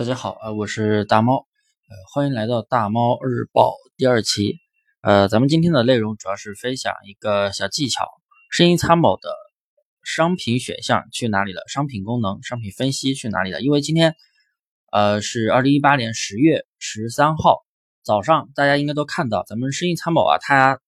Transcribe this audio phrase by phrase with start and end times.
[0.00, 1.46] 大家好，呃，我是大猫，
[1.90, 4.56] 呃，欢迎来到大猫日报第二期。
[5.02, 8.06] 呃，咱们今天的内容主要是分享一个小技巧，
[8.50, 9.28] 声音参谋的
[10.02, 11.60] 商品选项去哪里了？
[11.68, 13.60] 商品功能、商品分析去哪里了？
[13.60, 14.16] 因为今天，
[14.90, 17.58] 呃，是二零一八年十月十三号
[18.02, 20.80] 早上，大家应该都看到，咱们声音参谋啊，它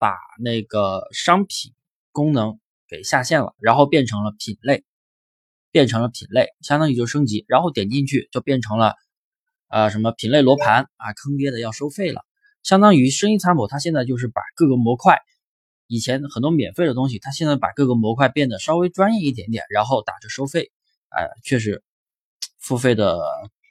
[0.00, 1.74] 把那个商品
[2.10, 4.82] 功能给下线了，然后变成了品类。
[5.72, 8.94] 变成了品类，相当于就升级，然后点进去就变成了，
[9.68, 12.22] 呃，什么品类罗盘啊，坑爹的要收费了。
[12.62, 15.18] 相当于生意参谋，它现在就是把各个模块，
[15.86, 20.70] 以前很多免费的东西，它现在把各个模块变得稍微专业一点点，然后打着收费。
[21.08, 21.82] 哎，确实，
[22.58, 23.18] 付费的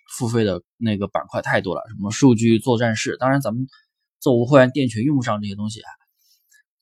[0.09, 3.68] 付费的那个板块太多了，什么数据作战室，当然咱们
[4.20, 5.90] 做无会员店群用不上这些东西啊。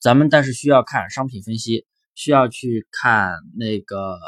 [0.00, 4.18] 咱们但是需要看商品分析，需要去看那个。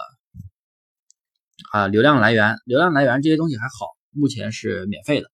[1.71, 5.31] 啊，流量来源、流量来源这些东西还好，目前是免费的。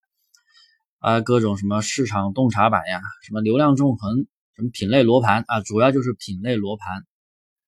[0.99, 7.03] 啊，各种什么市场洞察版呀，什么流量纵横，什么品类罗盘啊，主要就是品类罗盘，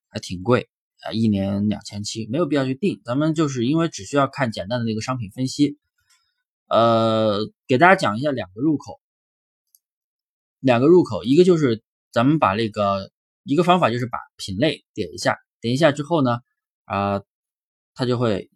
[0.10, 0.70] 还挺贵
[1.02, 3.02] 啊，一年两千七，没有必要去定。
[3.06, 5.78] 咱们就是因为只需要看简单的那个商品分析。
[6.68, 9.00] 呃，给大家讲一下两个入口，
[10.60, 13.12] 两个入口，一个就是咱们把那个
[13.44, 16.40] 一个方法就是把品类点一下，点一下之后呢，
[16.84, 17.22] 啊。
[17.94, 18.50] 它就会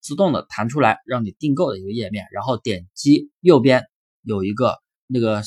[0.00, 3.84] 自动的弹出来，让你订购的一个页面，然后点击右边
[4.22, 5.42] 有一个那个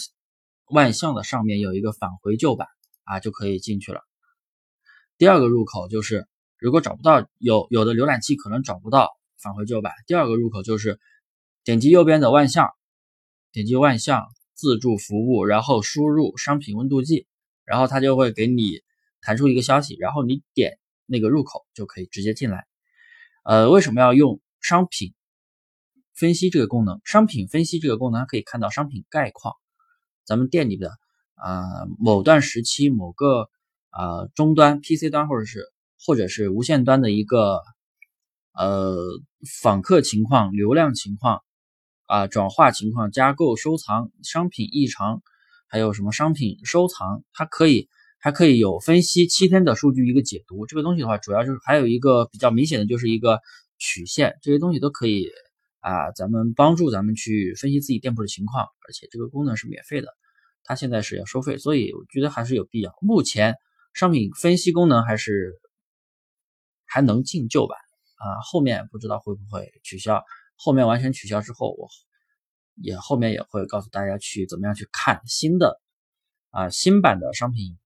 [0.68, 2.68] 万象的上面有一个返回旧版
[3.04, 4.02] 啊，就可以进去了。
[5.18, 9.10] 第二个入口就是，如果找不到有有的浏览器可能找不到
[9.42, 11.00] 返回旧版，第二个入口就是
[11.64, 12.70] 点击右边的万象，
[13.52, 17.28] 点击万象自助服务，然后输入商品温度计，
[17.66, 18.82] 然后它就会给你
[19.22, 22.66] 弹出一个消息，然后你点那个入口就可以直接进来。
[23.44, 25.14] 呃，为什么要用商品
[26.16, 27.02] 分析这个功能？
[27.04, 29.56] 商品分析这个功能它可以看到商品概况，
[30.24, 30.92] 咱们店里的
[31.36, 31.62] 啊
[32.00, 33.50] 某段时期某个
[33.90, 35.66] 啊终端 PC 端或者是
[36.06, 37.62] 或者是无线端的一个
[38.54, 38.96] 呃
[39.62, 41.42] 访客情况、流量情况
[42.08, 45.22] 啊转化情况、加购收藏商品异常，
[45.68, 47.90] 还有什么商品收藏，它可以。
[48.24, 53.42] 还可以有分析七天的数据一个解读，这个东西的话，主要就是还有一个比较明显的就是一个
[53.78, 55.30] 曲线，这些东西都可以
[55.82, 60.08] 啊，咱们帮助咱们去分析自己店铺的情况，而且这个功能是免费的，
[60.64, 62.96] 它现在是要收费，所以我觉得还是有必要。
[63.02, 63.56] 目前
[63.94, 65.60] 商品分析功能还是
[66.86, 67.78] 还能进旧版
[68.16, 70.24] 啊，后面不知道会不会取消，
[70.56, 71.90] 后面完全取消之后，我
[72.76, 75.82] 也后面也会告诉大家去怎么样去看新的
[76.52, 77.78] 啊新版的商品。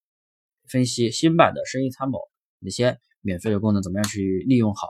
[0.69, 2.19] 分析新版的生意参谋
[2.59, 4.87] 哪些免费的功能怎么样去利用好，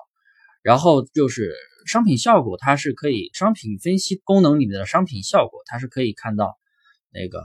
[0.61, 1.55] 然后就是
[1.85, 6.57] 商品效果，它是可以商品分析功能里面的商品效果，它是可以看到
[7.09, 7.43] 那个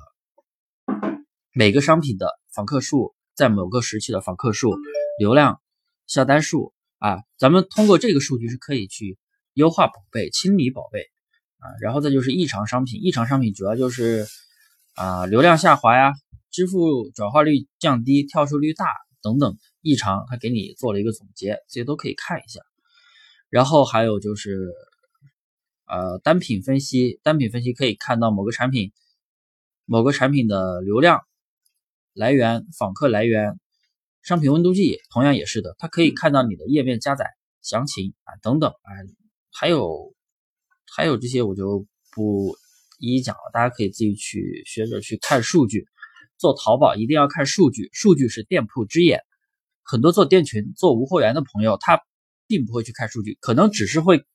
[1.53, 4.75] 每个商品的访客数在某个时期的访客数、
[5.19, 5.61] 流量、
[6.07, 9.19] 下单数啊，咱们通过这个数据是可以去
[9.55, 11.11] 优化宝贝、清理宝贝
[11.59, 14.27] 啊，然后再就是异常商品，异常商品主要就是
[14.95, 16.13] 啊流量下滑呀。
[16.53, 18.87] 支付转化率降低、跳出率大
[19.23, 22.61] 等等异常，他给你做了一个总结，这些都可以看一下。
[23.49, 24.71] 然后还有就是，
[25.87, 28.93] 呃，单品分析，单品分析可以看到某个产品、
[29.87, 31.23] 某个产品的流量
[32.13, 33.59] 来源、访客来源、
[34.23, 37.27] 商品温度计，同样也是的，它可以看到你的页面加载
[37.63, 38.89] 详情啊等等啊，
[39.51, 40.15] 还有
[40.95, 42.57] 还有这些我就不
[42.99, 45.87] 一一讲了，大家可以自己去学着去看数据。
[46.43, 49.21] 做淘宝一定要看数据，数据是店铺之眼。
[49.85, 52.03] 很多做店群、做无货源的朋友，他
[52.49, 54.27] 并不会去看数据，可能只是会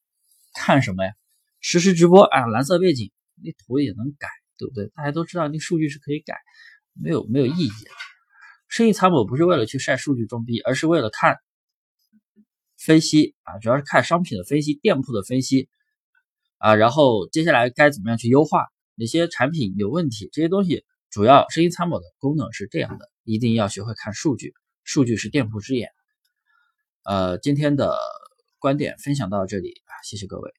[0.54, 1.12] 看什么呀？
[1.60, 3.12] 实时直播啊，蓝色背景，
[3.44, 4.88] 那图也能改，对不对？
[4.96, 6.36] 大家都知道，那数据是可以改，
[6.94, 7.72] 没有没有意义。
[8.70, 11.36] 生意参谋不是为了去晒数据装逼，而是为了看
[12.78, 15.68] 分析啊，主要是看商品的分析、店铺的分析
[16.58, 18.66] 啊，然后接下来该怎么样去优化，
[18.96, 20.86] 哪些产品有问题，这些东西。
[21.10, 25.90] 主要声音参谋的功能是这样的，一定要学会看数据，数据是店铺之眼。
[27.04, 27.98] 呃，今天的
[28.60, 29.74] 观点分享到这里，
[30.04, 30.52] 谢谢各位。